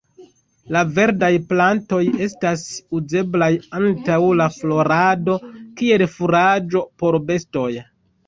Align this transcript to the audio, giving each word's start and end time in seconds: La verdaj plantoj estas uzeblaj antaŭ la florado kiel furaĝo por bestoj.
La 0.75 0.79
verdaj 0.93 1.27
plantoj 1.49 1.99
estas 2.27 2.63
uzeblaj 2.99 3.49
antaŭ 3.81 4.17
la 4.41 4.47
florado 4.55 5.37
kiel 5.81 6.05
furaĝo 6.15 6.81
por 7.03 7.19
bestoj. 7.29 7.69